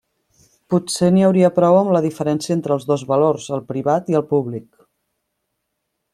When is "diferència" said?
2.07-2.57